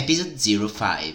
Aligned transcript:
Episode 0.00 0.34
05 0.38 1.14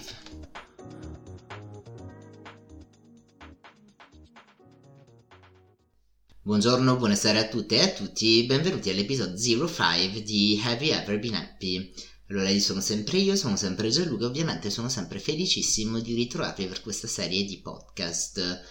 Buongiorno, 6.43 6.95
buonasera 6.95 7.39
a 7.39 7.47
tutte 7.47 7.77
e 7.77 7.81
a 7.81 7.89
tutti, 7.89 8.43
benvenuti 8.43 8.91
all'episodio 8.91 9.67
05 9.67 10.21
di 10.21 10.61
Have 10.63 10.85
You 10.85 10.99
Ever 11.01 11.17
Been 11.17 11.33
Happy? 11.33 11.91
Allora, 12.29 12.49
io 12.49 12.59
sono 12.59 12.79
sempre 12.79 13.17
io, 13.17 13.35
sono 13.35 13.55
sempre 13.55 13.89
Gianluca, 13.89 14.27
ovviamente 14.27 14.69
sono 14.69 14.87
sempre 14.87 15.17
felicissimo 15.17 15.99
di 15.99 16.13
ritrovarvi 16.13 16.67
per 16.67 16.83
questa 16.83 17.07
serie 17.07 17.43
di 17.43 17.59
podcast. 17.61 18.61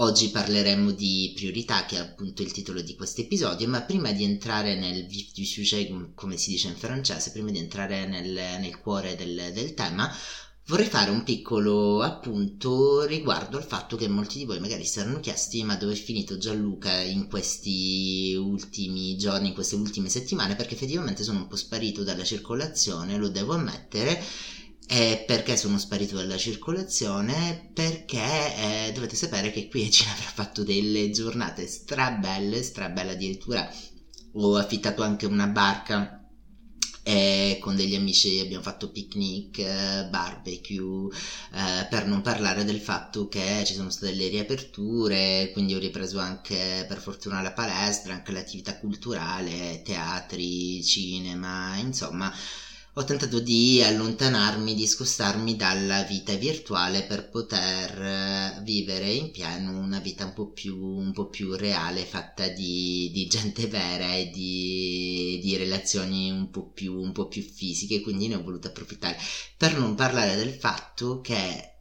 Oggi 0.00 0.30
parleremo 0.30 0.92
di 0.92 1.30
priorità, 1.34 1.84
che 1.84 1.96
è 1.96 1.98
appunto 1.98 2.40
il 2.40 2.52
titolo 2.52 2.80
di 2.80 2.96
questo 2.96 3.20
episodio, 3.20 3.68
ma 3.68 3.82
prima 3.82 4.12
di 4.12 4.24
entrare 4.24 4.74
nel 4.74 5.06
vif 5.06 5.32
du 5.34 5.44
sujet, 5.44 6.14
come 6.14 6.38
si 6.38 6.52
dice 6.52 6.68
in 6.68 6.76
francese, 6.76 7.32
prima 7.32 7.50
di 7.50 7.58
entrare 7.58 8.06
nel, 8.06 8.32
nel 8.60 8.78
cuore 8.78 9.14
del, 9.14 9.50
del 9.52 9.74
tema, 9.74 10.10
Vorrei 10.70 10.86
fare 10.86 11.10
un 11.10 11.24
piccolo 11.24 12.00
appunto 12.00 13.02
riguardo 13.02 13.56
al 13.56 13.64
fatto 13.64 13.96
che 13.96 14.06
molti 14.06 14.38
di 14.38 14.44
voi 14.44 14.60
magari 14.60 14.84
si 14.84 14.92
saranno 14.92 15.18
chiesti 15.18 15.64
ma 15.64 15.74
dove 15.74 15.94
è 15.94 15.96
finito 15.96 16.38
Gianluca 16.38 16.96
in 17.00 17.26
questi 17.26 18.36
ultimi 18.38 19.16
giorni, 19.16 19.48
in 19.48 19.54
queste 19.54 19.74
ultime 19.74 20.08
settimane, 20.08 20.54
perché 20.54 20.74
effettivamente 20.74 21.24
sono 21.24 21.40
un 21.40 21.48
po' 21.48 21.56
sparito 21.56 22.04
dalla 22.04 22.22
circolazione, 22.22 23.16
lo 23.16 23.30
devo 23.30 23.54
ammettere, 23.54 24.22
e 24.92 25.22
perché 25.24 25.56
sono 25.56 25.78
sparito 25.78 26.16
dalla 26.16 26.36
circolazione? 26.36 27.70
Perché 27.72 28.88
eh, 28.88 28.92
dovete 28.92 29.14
sapere 29.14 29.52
che 29.52 29.68
qui 29.68 29.86
a 29.86 29.88
Cina 29.90 30.10
avrà 30.18 30.28
fatto 30.34 30.64
delle 30.64 31.10
giornate 31.10 31.68
strabelle, 31.68 32.60
strabelle 32.64 33.12
addirittura 33.12 33.72
ho 34.32 34.56
affittato 34.56 35.02
anche 35.02 35.26
una 35.26 35.46
barca 35.46 36.28
e 37.04 37.58
con 37.60 37.76
degli 37.76 37.94
amici 37.94 38.40
abbiamo 38.40 38.64
fatto 38.64 38.90
picnic, 38.90 39.58
eh, 39.58 40.08
barbecue, 40.10 41.08
eh, 41.54 41.86
per 41.88 42.06
non 42.06 42.20
parlare 42.20 42.64
del 42.64 42.80
fatto 42.80 43.28
che 43.28 43.62
ci 43.64 43.74
sono 43.74 43.90
state 43.90 44.12
le 44.12 44.26
riaperture, 44.26 45.50
quindi 45.52 45.74
ho 45.74 45.78
ripreso 45.78 46.18
anche 46.18 46.84
per 46.88 46.98
fortuna 47.00 47.40
la 47.42 47.52
palestra, 47.52 48.14
anche 48.14 48.32
l'attività 48.32 48.76
culturale, 48.80 49.82
teatri, 49.84 50.82
cinema, 50.82 51.76
insomma 51.76 52.32
ho 52.94 53.04
tentato 53.04 53.38
di 53.38 53.82
allontanarmi, 53.82 54.74
di 54.74 54.86
scostarmi 54.86 55.54
dalla 55.54 56.02
vita 56.02 56.34
virtuale 56.34 57.04
per 57.04 57.28
poter 57.28 58.02
eh, 58.02 58.60
vivere 58.62 59.10
in 59.12 59.30
pieno 59.30 59.78
una 59.78 60.00
vita 60.00 60.24
un 60.24 60.32
po' 60.32 60.50
più, 60.50 60.76
un 60.76 61.12
po 61.12 61.28
più 61.28 61.54
reale, 61.54 62.04
fatta 62.04 62.48
di, 62.48 63.10
di 63.12 63.26
gente 63.28 63.68
vera 63.68 64.14
e 64.14 64.30
di, 64.30 65.38
di 65.40 65.56
relazioni 65.56 66.30
un 66.30 66.50
po, 66.50 66.70
più, 66.70 67.00
un 67.00 67.12
po' 67.12 67.28
più 67.28 67.42
fisiche, 67.42 68.00
quindi 68.00 68.26
ne 68.26 68.34
ho 68.36 68.42
voluto 68.42 68.68
approfittare. 68.68 69.16
Per 69.56 69.78
non 69.78 69.94
parlare 69.94 70.34
del 70.34 70.52
fatto 70.52 71.20
che 71.20 71.79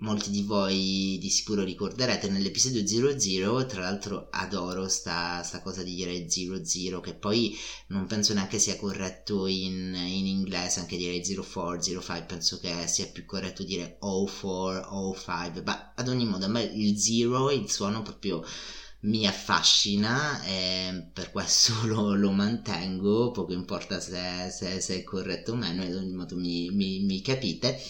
molti 0.00 0.30
di 0.30 0.42
voi 0.42 1.18
di 1.20 1.30
sicuro 1.30 1.62
ricorderete 1.62 2.28
nell'episodio 2.28 3.18
00 3.18 3.66
tra 3.66 3.82
l'altro 3.82 4.28
adoro 4.30 4.88
sta, 4.88 5.42
sta 5.42 5.60
cosa 5.60 5.82
di 5.82 5.94
dire 5.94 6.28
00 6.28 7.00
che 7.00 7.14
poi 7.14 7.56
non 7.88 8.06
penso 8.06 8.32
neanche 8.32 8.58
sia 8.58 8.76
corretto 8.76 9.46
in, 9.46 9.94
in 9.94 10.26
inglese 10.26 10.80
anche 10.80 10.96
dire 10.96 11.20
04 11.20 12.00
05 12.00 12.24
penso 12.26 12.58
che 12.58 12.86
sia 12.86 13.06
più 13.06 13.24
corretto 13.24 13.62
dire 13.62 13.98
04 14.00 15.14
05 15.14 15.62
ma 15.64 15.92
ad 15.94 16.08
ogni 16.08 16.24
modo 16.24 16.46
a 16.46 16.48
me 16.48 16.62
il 16.62 16.98
0 16.98 17.50
il 17.50 17.70
suono 17.70 18.02
proprio 18.02 18.44
mi 19.02 19.26
affascina 19.26 20.42
e 20.44 21.10
per 21.12 21.30
questo 21.30 21.72
lo, 21.86 22.14
lo 22.14 22.30
mantengo 22.32 23.30
poco 23.30 23.52
importa 23.52 24.00
se, 24.00 24.50
se, 24.50 24.80
se, 24.80 24.96
è 24.96 25.04
corretto 25.04 25.52
o 25.52 25.56
meno 25.56 25.82
ad 25.82 25.94
ogni 25.94 26.12
modo 26.12 26.36
mi, 26.36 26.70
mi, 26.70 27.00
mi 27.00 27.20
capite 27.22 27.80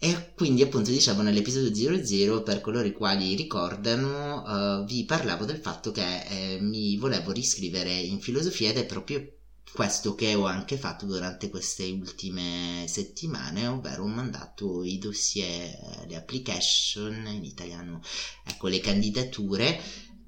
e 0.00 0.32
quindi 0.34 0.62
appunto 0.62 0.90
dicevo 0.90 1.22
nell'episodio 1.22 2.04
00 2.04 2.42
per 2.42 2.60
coloro 2.60 2.86
i 2.86 2.92
quali 2.92 3.34
ricordano 3.34 4.42
uh, 4.42 4.84
vi 4.84 5.04
parlavo 5.04 5.44
del 5.44 5.58
fatto 5.58 5.90
che 5.90 6.22
eh, 6.22 6.60
mi 6.60 6.96
volevo 6.96 7.32
riscrivere 7.32 7.92
in 7.92 8.20
filosofia 8.20 8.70
ed 8.70 8.76
è 8.76 8.86
proprio 8.86 9.32
questo 9.72 10.14
che 10.14 10.34
ho 10.34 10.46
anche 10.46 10.76
fatto 10.76 11.04
durante 11.04 11.50
queste 11.50 11.84
ultime 11.84 12.86
settimane, 12.88 13.66
ovvero 13.66 14.04
ho 14.04 14.06
mandato 14.06 14.82
i 14.82 14.98
dossier, 14.98 16.06
le 16.06 16.16
application, 16.16 17.26
in 17.26 17.44
italiano, 17.44 18.00
ecco 18.44 18.68
le 18.68 18.80
candidature 18.80 19.78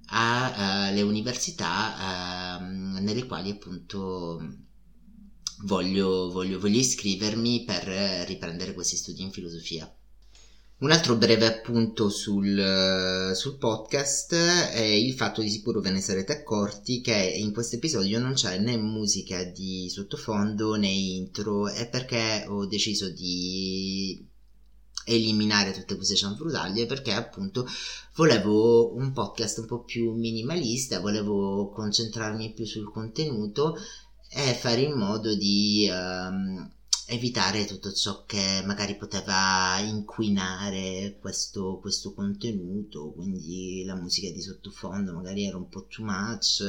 alle 0.07 1.03
uh, 1.03 1.07
università 1.07 2.59
uh, 2.59 2.65
nelle 3.01 3.25
quali 3.27 3.51
appunto 3.51 4.69
voglio, 5.63 6.31
voglio, 6.31 6.59
voglio 6.59 6.79
iscrivermi 6.79 7.65
per 7.65 7.85
riprendere 8.27 8.75
questi 8.75 8.97
studi 8.97 9.23
in 9.23 9.33
filosofia. 9.33 9.93
Un 10.79 10.91
altro 10.93 11.15
breve 11.17 11.45
appunto 11.45 12.09
sul, 12.09 13.33
sul, 13.35 13.59
podcast 13.59 14.33
è 14.33 14.81
il 14.81 15.13
fatto 15.13 15.43
di 15.43 15.51
sicuro 15.51 15.81
ve 15.81 15.91
ne 15.91 16.01
sarete 16.01 16.33
accorti 16.33 17.03
che 17.03 17.35
in 17.37 17.53
questo 17.53 17.77
episodio 17.77 18.19
non 18.19 18.33
c'è 18.33 18.59
né 18.59 18.79
musica 18.79 19.45
di 19.45 19.91
sottofondo 19.91 20.77
né 20.77 20.89
intro 20.89 21.69
è 21.69 21.87
perché 21.87 22.47
ho 22.49 22.65
deciso 22.65 23.11
di 23.11 24.27
eliminare 25.05 25.73
tutte 25.73 25.97
queste 25.97 26.15
cianfrusaglie 26.15 26.87
perché 26.87 27.13
appunto 27.13 27.67
volevo 28.15 28.95
un 28.95 29.13
podcast 29.13 29.59
un 29.59 29.67
po' 29.67 29.83
più 29.83 30.13
minimalista, 30.13 31.01
volevo 31.01 31.69
concentrarmi 31.69 32.55
più 32.55 32.65
sul 32.65 32.91
contenuto 32.91 33.77
e 34.33 34.55
fare 34.55 34.83
in 34.83 34.93
modo 34.93 35.35
di 35.35 35.89
um, 35.91 36.71
evitare 37.07 37.65
tutto 37.65 37.93
ciò 37.93 38.25
che 38.25 38.63
magari 38.65 38.97
poteva 38.97 39.81
inquinare 39.81 41.17
questo, 41.21 41.79
questo, 41.81 42.15
contenuto, 42.15 43.11
quindi 43.11 43.83
la 43.85 43.97
musica 43.97 44.31
di 44.31 44.41
sottofondo 44.41 45.13
magari 45.13 45.45
era 45.45 45.57
un 45.57 45.69
po' 45.69 45.87
too 45.87 46.05
much, 46.05 46.63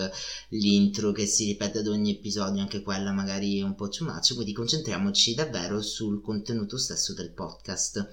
l'intro 0.50 1.12
che 1.12 1.28
si 1.28 1.46
ripete 1.46 1.80
ad 1.80 1.88
ogni 1.88 2.12
episodio, 2.12 2.62
anche 2.62 2.82
quella 2.82 3.12
magari 3.12 3.60
è 3.60 3.64
un 3.64 3.76
po' 3.76 3.90
too 3.90 4.08
much, 4.08 4.34
quindi 4.34 4.54
concentriamoci 4.54 5.36
davvero 5.36 5.82
sul 5.84 6.22
contenuto 6.22 6.78
stesso 6.78 7.14
del 7.14 7.32
podcast. 7.32 8.10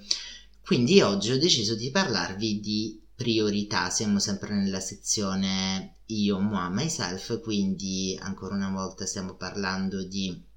Quindi 0.63 1.01
oggi 1.01 1.31
ho 1.31 1.39
deciso 1.39 1.73
di 1.73 1.89
parlarvi 1.89 2.59
di 2.59 3.01
priorità, 3.15 3.89
siamo 3.89 4.19
sempre 4.19 4.53
nella 4.53 4.79
sezione 4.79 5.95
io, 6.09 6.39
moi, 6.39 6.69
myself, 6.71 7.39
quindi 7.41 8.17
ancora 8.19 8.55
una 8.55 8.69
volta 8.69 9.05
stiamo 9.05 9.35
parlando 9.35 10.03
di 10.03 10.47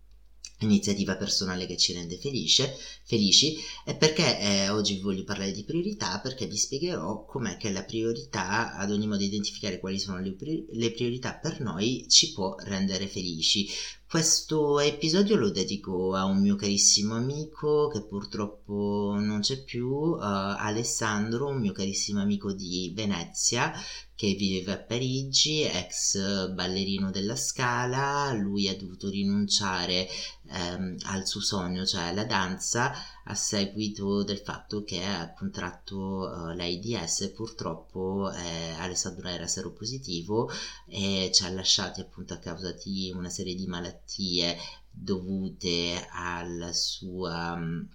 iniziativa 0.60 1.16
personale 1.16 1.66
che 1.66 1.76
ci 1.76 1.92
rende 1.92 2.18
felice, 2.18 2.74
felici. 3.04 3.56
E 3.84 3.94
perché 3.96 4.38
eh, 4.38 4.68
oggi 4.68 5.00
voglio 5.00 5.24
parlare 5.24 5.52
di 5.52 5.64
priorità? 5.64 6.20
Perché 6.20 6.46
vi 6.46 6.56
spiegherò 6.56 7.24
com'è 7.24 7.56
che 7.56 7.70
la 7.70 7.84
priorità 7.84 8.76
ad 8.76 8.90
ogni 8.90 9.06
modo 9.06 9.22
identificare 9.22 9.80
quali 9.80 9.98
sono 9.98 10.18
le, 10.20 10.36
le 10.70 10.92
priorità 10.92 11.34
per 11.34 11.60
noi 11.60 12.06
ci 12.08 12.32
può 12.32 12.54
rendere 12.60 13.06
felici 13.08 13.68
questo 14.12 14.78
episodio 14.78 15.36
lo 15.36 15.48
dedico 15.48 16.14
a 16.14 16.26
un 16.26 16.42
mio 16.42 16.54
carissimo 16.54 17.16
amico 17.16 17.88
che 17.88 18.02
purtroppo 18.02 19.16
non 19.18 19.40
c'è 19.40 19.64
più, 19.64 19.88
uh, 19.88 20.18
Alessandro, 20.20 21.46
un 21.46 21.58
mio 21.58 21.72
carissimo 21.72 22.20
amico 22.20 22.52
di 22.52 22.92
Venezia 22.94 23.72
che 24.14 24.34
vive 24.34 24.72
a 24.72 24.76
Parigi, 24.76 25.62
ex 25.62 26.52
ballerino 26.52 27.10
della 27.10 27.36
Scala, 27.36 28.30
lui 28.34 28.68
ha 28.68 28.76
dovuto 28.76 29.08
rinunciare 29.08 30.06
ehm, 30.50 30.98
al 31.04 31.26
suo 31.26 31.40
sogno, 31.40 31.86
cioè 31.86 32.12
la 32.12 32.24
danza, 32.24 32.92
a 33.24 33.34
seguito 33.34 34.24
del 34.24 34.38
fatto 34.38 34.82
che 34.82 35.04
ha 35.04 35.32
contratto 35.32 35.96
uh, 35.96 36.54
l'AIDS 36.54 37.32
purtroppo 37.34 38.32
eh, 38.32 38.70
Alessandro 38.78 39.28
era 39.28 39.46
seropositivo 39.46 40.50
e 40.86 41.30
ci 41.32 41.44
ha 41.44 41.50
lasciati 41.50 42.00
appunto 42.00 42.34
a 42.34 42.38
causa 42.38 42.72
di 42.72 43.12
una 43.14 43.28
serie 43.28 43.54
di 43.54 43.66
malattie 43.66 44.56
dovute 44.90 46.06
alla 46.10 46.72
sua 46.72 47.52
um, 47.52 47.88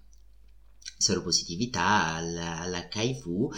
seropositività, 0.98 2.16
al, 2.16 2.36
all'HIV 2.36 3.50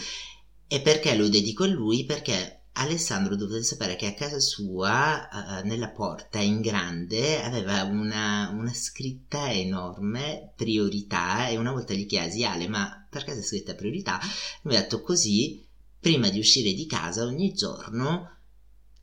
e 0.66 0.80
perché 0.80 1.16
lo 1.16 1.28
dedico 1.28 1.64
a 1.64 1.68
lui? 1.68 2.04
Perché 2.04 2.59
Alessandro 2.80 3.36
dovete 3.36 3.62
sapere 3.62 3.94
che 3.94 4.06
a 4.06 4.14
casa 4.14 4.40
sua, 4.40 5.28
uh, 5.30 5.66
nella 5.66 5.90
porta 5.90 6.38
in 6.38 6.62
grande, 6.62 7.42
aveva 7.42 7.82
una, 7.82 8.48
una, 8.54 8.72
scritta 8.72 9.52
enorme, 9.52 10.52
priorità, 10.56 11.48
e 11.48 11.58
una 11.58 11.72
volta 11.72 11.92
gli 11.92 12.06
chiesi, 12.06 12.42
Ale, 12.42 12.68
ma 12.68 13.06
perché 13.08 13.34
c'è 13.34 13.42
scritta 13.42 13.74
priorità? 13.74 14.18
Mi 14.62 14.76
ha 14.76 14.80
detto 14.80 15.02
così, 15.02 15.62
prima 16.00 16.30
di 16.30 16.38
uscire 16.38 16.72
di 16.72 16.86
casa 16.86 17.24
ogni 17.24 17.52
giorno 17.52 18.36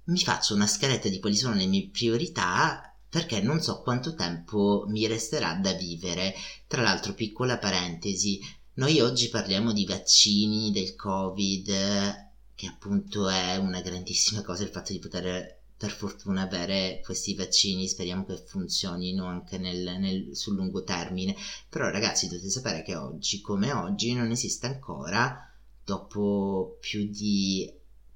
mi 0.06 0.20
faccio 0.20 0.56
una 0.56 0.68
scaletta 0.68 1.10
di 1.10 1.20
quali 1.20 1.36
sono 1.36 1.54
le 1.54 1.66
mie 1.66 1.90
priorità 1.90 2.96
perché 3.10 3.42
non 3.42 3.62
so 3.62 3.82
quanto 3.82 4.16
tempo 4.16 4.86
mi 4.88 5.06
resterà 5.06 5.54
da 5.56 5.74
vivere. 5.74 6.34
Tra 6.66 6.82
l'altro, 6.82 7.14
piccola 7.14 7.58
parentesi, 7.58 8.40
noi 8.76 9.00
oggi 9.02 9.30
parliamo 9.30 9.72
di 9.72 9.86
vaccini, 9.86 10.72
del 10.72 10.96
Covid, 10.96 12.27
che 12.57 12.65
appunto 12.65 13.30
è 13.30 13.56
una 13.57 13.81
grandissima 13.81 14.42
cosa 14.42 14.63
il 14.63 14.69
fatto 14.69 14.92
di 14.92 14.98
poter 14.98 15.59
per 15.77 15.92
fortuna 15.92 16.42
avere 16.42 17.01
questi 17.04 17.36
vaccini, 17.36 17.88
speriamo 17.88 18.25
che 18.25 18.36
funzionino 18.36 19.27
anche 19.27 19.59
nel, 19.59 20.00
nel, 20.00 20.36
sul 20.36 20.56
lungo 20.56 20.83
termine. 20.83 21.36
Però 21.69 21.88
ragazzi 21.92 22.27
dovete 22.27 22.50
sapere 22.50 22.81
che 22.81 22.95
oggi 22.95 23.42
come 23.42 23.71
oggi 23.74 24.12
non 24.15 24.31
esiste 24.31 24.65
ancora, 24.65 25.48
dopo 25.86 26.80
più 26.81 27.07
di 27.07 27.71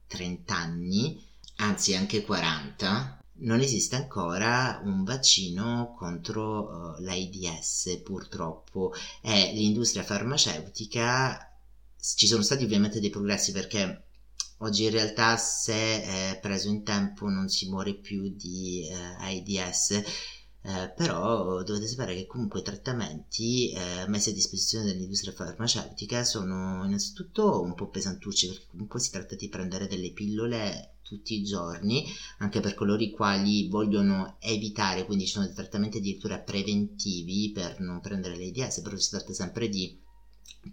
30 0.08 0.56
anni, 0.56 1.24
anzi 1.58 1.94
anche 1.94 2.24
40, 2.24 3.20
non 3.42 3.60
esiste 3.60 3.96
ancora 3.96 4.82
un 4.84 5.04
vaccino 5.04 5.94
contro 5.96 6.96
uh, 6.98 7.02
l'AIDS 7.04 8.02
purtroppo 8.04 8.92
e 9.22 9.52
l'industria 9.54 10.04
farmaceutica 10.04 11.48
ci 12.00 12.26
sono 12.26 12.42
stati 12.42 12.64
ovviamente 12.64 13.00
dei 13.00 13.12
progressi 13.12 13.52
perché 13.52 14.06
oggi 14.58 14.84
in 14.84 14.92
realtà 14.92 15.38
se 15.38 15.74
è 15.74 16.40
preso 16.42 16.70
in 16.70 16.84
tempo 16.84 17.28
non 17.28 17.50
si 17.50 17.70
muore 17.70 17.96
più 17.96 18.34
di 18.36 18.88
eh, 18.88 18.94
AIDS. 19.20 20.04
Eh, 20.64 20.94
però 20.96 21.64
dovete 21.64 21.88
sapere 21.88 22.14
che 22.14 22.28
comunque 22.28 22.60
i 22.60 22.64
trattamenti 22.64 23.72
eh, 23.72 24.06
messi 24.08 24.30
a 24.30 24.34
disposizione 24.34 24.86
dell'industria 24.86 25.34
farmaceutica 25.34 26.24
sono 26.24 26.86
innanzitutto 26.86 27.62
un 27.62 27.74
po' 27.74 27.88
pesantucci 27.88 28.48
perché 28.48 28.66
comunque 28.70 29.00
si 29.00 29.10
tratta 29.10 29.34
di 29.34 29.50
prendere 29.50 29.88
delle 29.88 30.12
pillole 30.12 30.98
tutti 31.02 31.34
i 31.34 31.44
giorni 31.44 32.06
anche 32.38 32.60
per 32.60 32.76
coloro 32.76 33.02
i 33.02 33.10
quali 33.10 33.70
vogliono 33.70 34.36
evitare 34.40 35.04
quindi 35.06 35.26
ci 35.26 35.32
sono 35.32 35.46
dei 35.46 35.56
trattamenti 35.56 35.98
addirittura 35.98 36.38
preventivi 36.38 37.52
per 37.52 37.80
non 37.80 38.00
prendere 38.00 38.36
l'AIDS 38.36 38.82
però 38.82 38.96
si 38.98 39.10
tratta 39.10 39.34
sempre 39.34 39.68
di 39.68 39.98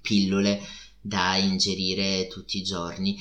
pillole 0.02 0.60
da 1.00 1.36
ingerire 1.36 2.26
tutti 2.26 2.58
i 2.58 2.62
giorni 2.62 3.16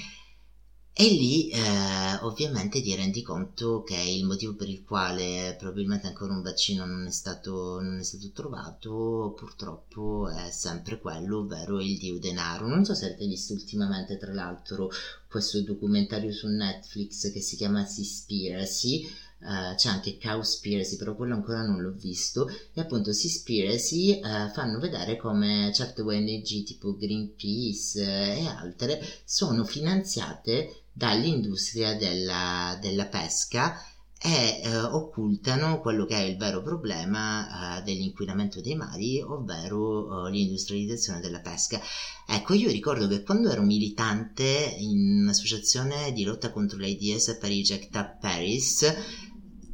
e 0.99 1.09
lì 1.11 1.49
eh, 1.49 2.15
ovviamente 2.21 2.81
ti 2.81 2.95
rendi 2.95 3.21
conto 3.21 3.83
che 3.83 3.95
il 3.95 4.25
motivo 4.25 4.55
per 4.55 4.67
il 4.67 4.83
quale 4.83 5.55
probabilmente 5.59 6.07
ancora 6.07 6.33
un 6.33 6.41
vaccino 6.41 6.85
non 6.87 7.05
è 7.05 7.11
stato, 7.11 7.79
non 7.79 7.99
è 7.99 8.03
stato 8.03 8.31
trovato 8.33 9.35
purtroppo 9.37 10.27
è 10.27 10.49
sempre 10.49 10.99
quello, 10.99 11.41
ovvero 11.41 11.79
il 11.79 11.99
dio 11.99 12.17
denaro. 12.17 12.67
Non 12.67 12.83
so 12.83 12.95
se 12.95 13.05
avete 13.05 13.27
visto 13.27 13.53
ultimamente 13.53 14.17
tra 14.17 14.33
l'altro 14.33 14.89
questo 15.29 15.61
documentario 15.61 16.31
su 16.31 16.47
Netflix 16.47 17.31
che 17.31 17.41
si 17.41 17.57
chiama 17.57 17.85
Seaspiracy, 17.85 19.07
Uh, 19.39 19.75
c'è 19.75 19.89
anche 19.89 20.17
Cowspiracy, 20.17 20.95
però 20.95 21.15
quello 21.15 21.35
ancora 21.35 21.61
non 21.61 21.79
l'ho 21.79 21.91
visto. 21.91 22.49
E 22.73 22.81
appunto 22.81 23.13
Seaspiracy 23.13 24.19
uh, 24.19 24.51
fanno 24.51 24.79
vedere 24.79 25.15
come 25.15 25.71
certe 25.75 26.01
ONG 26.01 26.63
tipo 26.63 26.95
Greenpeace 26.95 28.01
uh, 28.01 28.41
e 28.41 28.47
altre 28.47 28.99
sono 29.25 29.63
finanziate 29.63 30.85
dall'industria 30.97 31.95
della, 31.95 32.75
della 32.81 33.05
pesca 33.05 33.79
e 34.19 34.61
eh, 34.63 34.75
occultano 34.75 35.79
quello 35.79 36.05
che 36.05 36.15
è 36.15 36.21
il 36.21 36.37
vero 36.37 36.63
problema 36.63 37.77
eh, 37.77 37.83
dell'inquinamento 37.83 38.61
dei 38.61 38.73
mari, 38.73 39.21
ovvero 39.21 40.25
eh, 40.25 40.31
l'industrializzazione 40.31 41.19
della 41.19 41.39
pesca. 41.39 41.79
Ecco, 42.27 42.55
io 42.55 42.71
ricordo 42.71 43.07
che 43.07 43.21
quando 43.21 43.51
ero 43.51 43.61
militante 43.61 44.75
in 44.79 45.21
un'associazione 45.21 46.11
di 46.13 46.23
lotta 46.23 46.51
contro 46.51 46.79
l'AIDS 46.79 47.27
a 47.27 47.37
Parigi, 47.37 47.73
ACT 47.73 48.17
Paris, 48.19 48.95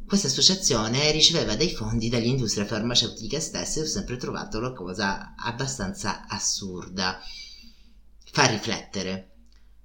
questa 0.06 0.26
associazione 0.26 1.10
riceveva 1.10 1.56
dei 1.56 1.70
fondi 1.70 2.10
dall'industria 2.10 2.66
farmaceutica 2.66 3.40
stessa 3.40 3.80
e 3.80 3.84
ho 3.84 3.86
sempre 3.86 4.18
trovato 4.18 4.60
la 4.60 4.74
cosa 4.74 5.34
abbastanza 5.38 6.26
assurda. 6.28 7.18
Fa 8.30 8.44
riflettere. 8.44 9.33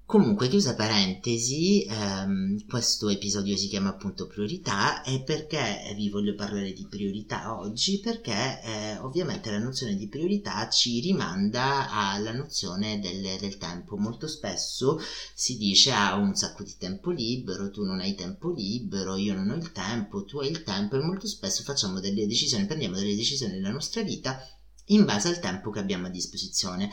Comunque, 0.10 0.48
chiusa 0.48 0.74
parentesi, 0.74 1.84
ehm, 1.84 2.66
questo 2.66 3.10
episodio 3.10 3.56
si 3.56 3.68
chiama 3.68 3.90
appunto 3.90 4.26
priorità 4.26 5.04
e 5.04 5.22
perché 5.22 5.94
vi 5.96 6.10
voglio 6.10 6.34
parlare 6.34 6.74
di 6.74 6.88
priorità 6.90 7.56
oggi? 7.56 8.00
Perché 8.00 8.60
eh, 8.64 8.98
ovviamente 8.98 9.52
la 9.52 9.60
nozione 9.60 9.96
di 9.96 10.08
priorità 10.08 10.68
ci 10.68 11.00
rimanda 11.00 11.92
alla 11.92 12.32
nozione 12.32 13.00
del, 13.00 13.38
del, 13.40 13.58
tempo. 13.60 13.98
Molto 13.98 14.28
spesso 14.28 15.00
si 15.36 15.58
dice 15.58 15.92
ah, 15.92 16.18
ho 16.18 16.22
un 16.22 16.34
sacco 16.34 16.64
di 16.64 16.74
tempo 16.80 17.12
libero, 17.12 17.70
tu 17.70 17.84
non 17.84 18.00
hai 18.00 18.16
tempo 18.16 18.52
libero, 18.52 19.16
io 19.16 19.36
non 19.36 19.52
ho 19.52 19.56
il 19.58 19.72
tempo, 19.72 20.26
tu 20.26 20.40
hai 20.40 20.50
il 20.50 20.64
tempo 20.64 20.96
e 20.96 21.04
molto 21.04 21.28
spesso 21.28 21.62
facciamo 21.62 22.00
delle 22.00 22.26
decisioni, 22.26 22.66
prendiamo 22.66 22.96
delle 22.96 23.16
decisioni 23.16 23.54
nella 23.54 23.70
nostra 23.70 24.02
vita 24.02 24.42
in 24.86 25.06
base 25.06 25.28
al 25.28 25.40
tempo 25.40 25.70
che 25.70 25.78
abbiamo 25.78 26.08
a 26.08 26.10
disposizione. 26.10 26.90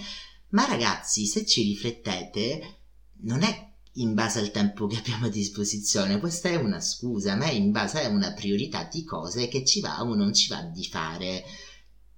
Ma 0.50 0.66
ragazzi, 0.66 1.24
se 1.24 1.46
ci 1.46 1.62
riflettete, 1.62 2.75
non 3.20 3.42
è 3.42 3.74
in 3.98 4.14
base 4.14 4.40
al 4.40 4.50
tempo 4.50 4.86
che 4.86 4.98
abbiamo 4.98 5.26
a 5.26 5.30
disposizione, 5.30 6.18
questa 6.18 6.48
è 6.48 6.56
una 6.56 6.80
scusa, 6.80 7.34
ma 7.36 7.46
è 7.46 7.52
in 7.52 7.70
base 7.70 8.02
a 8.02 8.08
una 8.08 8.32
priorità 8.34 8.84
di 8.90 9.04
cose 9.04 9.48
che 9.48 9.64
ci 9.64 9.80
va 9.80 10.00
o 10.00 10.14
non 10.14 10.34
ci 10.34 10.48
va 10.48 10.62
di 10.62 10.84
fare. 10.84 11.44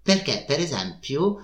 Perché, 0.02 0.44
per 0.46 0.58
esempio, 0.60 1.36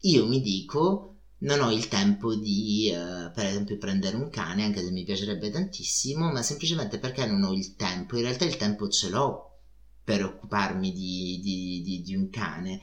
io 0.00 0.26
mi 0.26 0.40
dico 0.40 1.10
non 1.38 1.60
ho 1.60 1.70
il 1.70 1.88
tempo 1.88 2.34
di, 2.34 2.90
uh, 2.90 3.30
per 3.32 3.46
esempio, 3.46 3.76
prendere 3.76 4.16
un 4.16 4.30
cane, 4.30 4.64
anche 4.64 4.82
se 4.82 4.90
mi 4.90 5.04
piacerebbe 5.04 5.50
tantissimo, 5.50 6.30
ma 6.32 6.42
semplicemente 6.42 6.98
perché 6.98 7.26
non 7.26 7.42
ho 7.42 7.52
il 7.52 7.76
tempo. 7.76 8.16
In 8.16 8.22
realtà 8.22 8.44
il 8.44 8.56
tempo 8.56 8.88
ce 8.88 9.10
l'ho 9.10 9.60
per 10.02 10.24
occuparmi 10.24 10.92
di, 10.92 11.40
di, 11.42 11.82
di, 11.82 12.02
di 12.02 12.14
un 12.14 12.30
cane, 12.30 12.80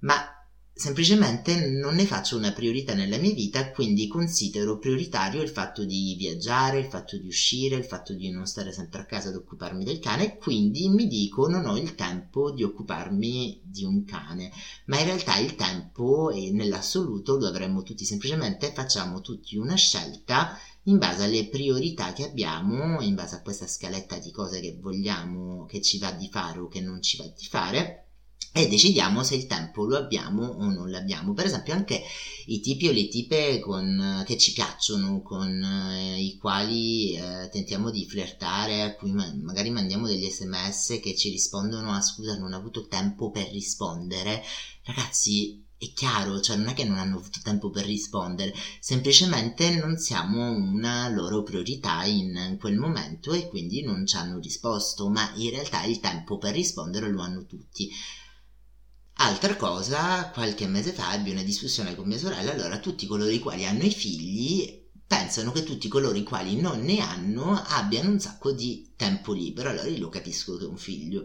ma 0.00 0.37
semplicemente 0.78 1.68
non 1.70 1.96
ne 1.96 2.06
faccio 2.06 2.36
una 2.36 2.52
priorità 2.52 2.94
nella 2.94 3.16
mia 3.16 3.34
vita, 3.34 3.72
quindi 3.72 4.06
considero 4.06 4.78
prioritario 4.78 5.42
il 5.42 5.48
fatto 5.48 5.84
di 5.84 6.14
viaggiare, 6.16 6.78
il 6.78 6.86
fatto 6.86 7.18
di 7.18 7.26
uscire, 7.26 7.74
il 7.74 7.84
fatto 7.84 8.14
di 8.14 8.30
non 8.30 8.46
stare 8.46 8.70
sempre 8.72 9.00
a 9.00 9.04
casa 9.04 9.30
ad 9.30 9.34
occuparmi 9.34 9.82
del 9.82 9.98
cane 9.98 10.36
quindi 10.36 10.88
mi 10.88 11.08
dico 11.08 11.48
non 11.48 11.66
ho 11.66 11.76
il 11.76 11.96
tempo 11.96 12.52
di 12.52 12.62
occuparmi 12.62 13.60
di 13.64 13.82
un 13.82 14.04
cane, 14.04 14.52
ma 14.84 15.00
in 15.00 15.06
realtà 15.06 15.36
il 15.38 15.56
tempo 15.56 16.30
nell'assoluto 16.32 17.36
lo 17.36 17.48
avremmo 17.48 17.82
tutti, 17.82 18.04
semplicemente 18.04 18.72
facciamo 18.72 19.20
tutti 19.20 19.56
una 19.56 19.74
scelta 19.74 20.56
in 20.84 20.98
base 20.98 21.24
alle 21.24 21.48
priorità 21.48 22.12
che 22.12 22.24
abbiamo, 22.24 23.00
in 23.00 23.16
base 23.16 23.34
a 23.34 23.42
questa 23.42 23.66
scaletta 23.66 24.18
di 24.18 24.30
cose 24.30 24.60
che 24.60 24.78
vogliamo, 24.80 25.66
che 25.66 25.82
ci 25.82 25.98
va 25.98 26.12
di 26.12 26.28
fare 26.30 26.60
o 26.60 26.68
che 26.68 26.80
non 26.80 27.02
ci 27.02 27.16
va 27.16 27.24
di 27.24 27.46
fare 27.46 28.04
e 28.58 28.66
decidiamo 28.66 29.22
se 29.22 29.36
il 29.36 29.46
tempo 29.46 29.84
lo 29.84 29.96
abbiamo 29.96 30.44
o 30.44 30.64
non 30.68 30.90
l'abbiamo. 30.90 31.32
Per 31.32 31.46
esempio, 31.46 31.74
anche 31.74 32.02
i 32.46 32.58
tipi 32.58 32.88
o 32.88 32.92
le 32.92 33.06
tipe 33.06 33.60
con, 33.60 34.24
che 34.26 34.36
ci 34.36 34.52
piacciono, 34.52 35.22
con 35.22 35.62
eh, 35.62 36.20
i 36.20 36.36
quali 36.36 37.14
eh, 37.14 37.48
tentiamo 37.52 37.90
di 37.90 38.04
flirtare, 38.04 38.82
a 38.82 38.94
cui 38.96 39.12
ma- 39.12 39.32
magari 39.42 39.70
mandiamo 39.70 40.08
degli 40.08 40.28
sms 40.28 40.98
che 41.00 41.14
ci 41.14 41.30
rispondono: 41.30 41.92
Ah, 41.92 42.00
scusa, 42.00 42.36
non 42.36 42.52
ho 42.52 42.56
avuto 42.56 42.88
tempo 42.88 43.30
per 43.30 43.48
rispondere. 43.48 44.42
Ragazzi, 44.82 45.64
è 45.78 45.92
chiaro, 45.92 46.40
cioè 46.40 46.56
non 46.56 46.66
è 46.66 46.74
che 46.74 46.82
non 46.82 46.98
hanno 46.98 47.18
avuto 47.18 47.38
tempo 47.40 47.70
per 47.70 47.84
rispondere, 47.84 48.52
semplicemente 48.80 49.76
non 49.76 49.96
siamo 49.96 50.50
una 50.50 51.08
loro 51.08 51.44
priorità 51.44 52.02
in, 52.02 52.34
in, 52.34 52.56
quel 52.58 52.76
momento 52.76 53.32
e 53.32 53.46
quindi 53.46 53.82
non 53.82 54.04
ci 54.04 54.16
hanno 54.16 54.40
risposto, 54.40 55.08
ma 55.08 55.32
in 55.36 55.50
realtà 55.50 55.84
il 55.84 56.00
tempo 56.00 56.38
per 56.38 56.54
rispondere 56.54 57.08
lo 57.08 57.20
hanno 57.22 57.46
tutti. 57.46 57.88
Altra 59.20 59.56
cosa, 59.56 60.30
qualche 60.30 60.66
mese 60.66 60.92
fa 60.92 61.12
ebbi 61.14 61.30
una 61.30 61.42
discussione 61.42 61.94
con 61.94 62.06
mia 62.06 62.18
sorella, 62.18 62.52
allora 62.52 62.78
tutti 62.78 63.06
coloro 63.06 63.30
i 63.30 63.38
quali 63.38 63.64
hanno 63.66 63.84
i 63.84 63.90
figli 63.90 64.86
pensano 65.06 65.50
che 65.52 65.62
tutti 65.64 65.88
coloro 65.88 66.16
i 66.16 66.22
quali 66.22 66.54
non 66.56 66.80
ne 66.80 67.00
hanno 67.00 67.60
abbiano 67.60 68.10
un 68.10 68.20
sacco 68.20 68.52
di 68.52 68.92
tempo 68.96 69.32
libero, 69.32 69.70
allora 69.70 69.88
io 69.88 69.98
lo 69.98 70.08
capisco 70.08 70.56
che 70.56 70.64
un 70.64 70.76
figlio 70.76 71.24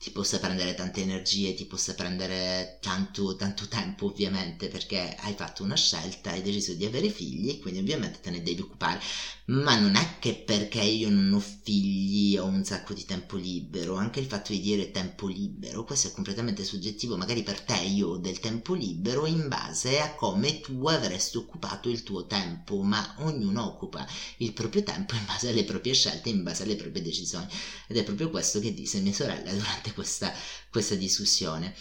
ti 0.00 0.10
possa 0.12 0.38
prendere 0.38 0.74
tante 0.74 1.02
energie, 1.02 1.52
ti 1.52 1.66
possa 1.66 1.92
prendere 1.92 2.78
tanto, 2.80 3.36
tanto 3.36 3.68
tempo 3.68 4.06
ovviamente 4.06 4.68
perché 4.68 5.14
hai 5.20 5.34
fatto 5.34 5.62
una 5.62 5.76
scelta, 5.76 6.30
hai 6.30 6.40
deciso 6.40 6.72
di 6.72 6.86
avere 6.86 7.10
figli 7.10 7.50
e 7.50 7.58
quindi 7.58 7.80
ovviamente 7.80 8.18
te 8.20 8.30
ne 8.30 8.42
devi 8.42 8.62
occupare, 8.62 8.98
ma 9.46 9.78
non 9.78 9.96
è 9.96 10.18
che 10.18 10.36
perché 10.36 10.80
io 10.80 11.10
non 11.10 11.30
ho 11.34 11.40
figli 11.40 12.38
ho 12.38 12.46
un 12.46 12.64
sacco 12.64 12.94
di 12.94 13.04
tempo 13.04 13.36
libero, 13.36 13.96
anche 13.96 14.20
il 14.20 14.26
fatto 14.26 14.52
di 14.52 14.60
dire 14.60 14.90
tempo 14.90 15.26
libero, 15.26 15.84
questo 15.84 16.08
è 16.08 16.12
completamente 16.12 16.64
soggettivo, 16.64 17.18
magari 17.18 17.42
per 17.42 17.60
te 17.60 17.76
io 17.76 18.08
ho 18.08 18.16
del 18.16 18.40
tempo 18.40 18.72
libero 18.72 19.26
in 19.26 19.48
base 19.48 20.00
a 20.00 20.14
come 20.14 20.60
tu 20.60 20.86
avresti 20.86 21.36
occupato 21.36 21.90
il 21.90 22.02
tuo 22.02 22.26
tempo, 22.26 22.82
ma 22.82 23.16
ognuno 23.18 23.66
occupa 23.66 24.06
il 24.38 24.52
proprio 24.54 24.82
tempo 24.82 25.14
in 25.14 25.26
base 25.26 25.50
alle 25.50 25.64
proprie 25.64 25.92
scelte, 25.92 26.30
in 26.30 26.42
base 26.42 26.62
alle 26.62 26.76
proprie 26.76 27.02
decisioni. 27.02 27.46
Ed 27.86 27.96
è 27.96 28.04
proprio 28.04 28.30
questo 28.30 28.60
che 28.60 28.72
disse 28.72 29.00
mia 29.00 29.12
sorella 29.12 29.52
durante 29.52 29.89
durante 29.90 29.92
questa, 29.92 30.32
questa 30.70 30.94
discussione. 30.94 31.74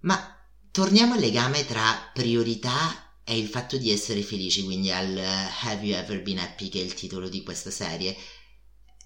Ma 0.00 0.36
torniamo 0.70 1.14
al 1.14 1.20
legame 1.20 1.66
tra 1.66 2.10
priorità 2.12 3.20
e 3.24 3.38
il 3.38 3.48
fatto 3.48 3.76
di 3.76 3.90
essere 3.90 4.22
felici, 4.22 4.64
quindi 4.64 4.90
al 4.90 5.14
uh, 5.14 5.66
Have 5.66 5.84
You 5.84 5.98
Ever 5.98 6.22
Been 6.22 6.38
Happy, 6.38 6.68
che 6.68 6.80
è 6.80 6.84
il 6.84 6.94
titolo 6.94 7.28
di 7.28 7.42
questa 7.42 7.70
serie. 7.70 8.16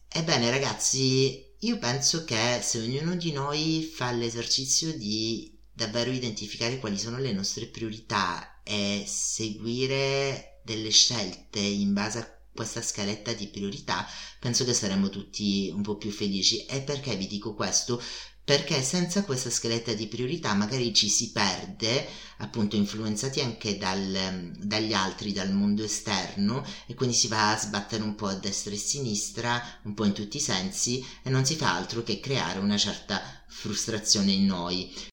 Ebbene 0.08 0.50
ragazzi, 0.50 1.42
io 1.60 1.78
penso 1.78 2.24
che 2.24 2.60
se 2.62 2.78
ognuno 2.78 3.16
di 3.16 3.32
noi 3.32 3.90
fa 3.92 4.12
l'esercizio 4.12 4.96
di 4.96 5.52
davvero 5.72 6.10
identificare 6.10 6.78
quali 6.78 6.98
sono 6.98 7.18
le 7.18 7.32
nostre 7.32 7.66
priorità 7.66 8.62
e 8.62 9.04
seguire 9.06 10.60
delle 10.64 10.90
scelte 10.90 11.58
in 11.58 11.92
base 11.92 12.18
a 12.18 12.33
questa 12.54 12.80
scaletta 12.80 13.32
di 13.32 13.48
priorità 13.48 14.06
penso 14.38 14.64
che 14.64 14.72
saremmo 14.72 15.10
tutti 15.10 15.70
un 15.74 15.82
po' 15.82 15.96
più 15.96 16.10
felici 16.10 16.64
e 16.66 16.80
perché 16.82 17.16
vi 17.16 17.26
dico 17.26 17.54
questo 17.54 18.00
perché 18.44 18.82
senza 18.82 19.24
questa 19.24 19.48
scaletta 19.48 19.94
di 19.94 20.06
priorità 20.06 20.52
magari 20.52 20.92
ci 20.92 21.08
si 21.08 21.32
perde, 21.32 22.06
appunto 22.38 22.76
influenzati 22.76 23.40
anche 23.40 23.78
dal, 23.78 24.52
dagli 24.58 24.92
altri, 24.92 25.32
dal 25.32 25.50
mondo 25.50 25.82
esterno 25.82 26.62
e 26.86 26.92
quindi 26.92 27.16
si 27.16 27.28
va 27.28 27.52
a 27.52 27.58
sbattere 27.58 28.02
un 28.02 28.14
po' 28.14 28.26
a 28.26 28.34
destra 28.34 28.72
e 28.72 28.76
a 28.76 28.78
sinistra, 28.78 29.78
un 29.84 29.94
po' 29.94 30.04
in 30.04 30.12
tutti 30.12 30.36
i 30.36 30.40
sensi 30.40 31.02
e 31.22 31.30
non 31.30 31.46
si 31.46 31.56
fa 31.56 31.74
altro 31.74 32.02
che 32.02 32.20
creare 32.20 32.58
una 32.58 32.76
certa 32.76 33.22
frustrazione 33.48 34.32
in 34.32 34.44
noi. 34.44 35.12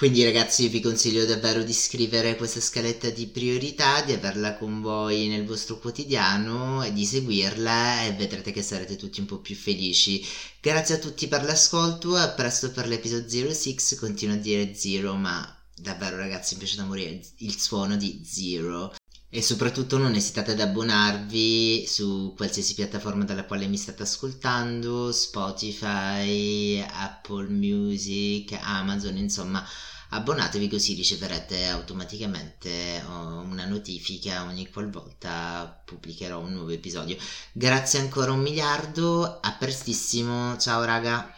Quindi 0.00 0.24
ragazzi 0.24 0.68
vi 0.68 0.80
consiglio 0.80 1.26
davvero 1.26 1.62
di 1.62 1.74
scrivere 1.74 2.34
questa 2.36 2.58
scaletta 2.58 3.10
di 3.10 3.26
priorità, 3.26 4.00
di 4.00 4.14
averla 4.14 4.56
con 4.56 4.80
voi 4.80 5.28
nel 5.28 5.44
vostro 5.44 5.78
quotidiano 5.78 6.82
e 6.82 6.90
di 6.94 7.04
seguirla 7.04 8.04
e 8.04 8.14
vedrete 8.14 8.50
che 8.50 8.62
sarete 8.62 8.96
tutti 8.96 9.20
un 9.20 9.26
po' 9.26 9.40
più 9.40 9.54
felici. 9.54 10.24
Grazie 10.58 10.94
a 10.94 10.98
tutti 10.98 11.28
per 11.28 11.44
l'ascolto, 11.44 12.16
a 12.16 12.30
presto 12.30 12.70
per 12.70 12.88
l'episodio 12.88 13.52
06, 13.52 13.96
continuo 13.98 14.36
a 14.36 14.38
dire 14.38 14.74
zero 14.74 15.16
ma 15.16 15.54
davvero 15.76 16.16
ragazzi 16.16 16.54
mi 16.54 16.60
piace 16.60 16.76
da 16.76 16.84
morire 16.84 17.20
il 17.36 17.60
suono 17.60 17.96
di 17.96 18.22
zero. 18.24 18.94
E 19.32 19.42
soprattutto 19.42 19.96
non 19.96 20.16
esitate 20.16 20.52
ad 20.52 20.60
abbonarvi 20.60 21.86
su 21.86 22.34
qualsiasi 22.36 22.74
piattaforma 22.74 23.22
dalla 23.22 23.44
quale 23.44 23.68
mi 23.68 23.76
state 23.76 24.02
ascoltando, 24.02 25.12
Spotify, 25.12 26.80
Apple 26.80 27.48
Music, 27.48 28.58
Amazon, 28.60 29.16
insomma 29.18 29.64
abbonatevi 30.12 30.68
così 30.68 30.94
riceverete 30.94 31.68
automaticamente 31.68 33.00
oh, 33.08 33.38
una 33.42 33.66
notifica 33.66 34.42
ogni 34.42 34.68
qualvolta 34.68 35.80
pubblicherò 35.84 36.40
un 36.40 36.54
nuovo 36.54 36.70
episodio. 36.70 37.16
Grazie 37.52 38.00
ancora 38.00 38.32
un 38.32 38.40
miliardo, 38.40 39.38
a 39.40 39.52
prestissimo, 39.52 40.56
ciao 40.58 40.82
raga! 40.82 41.34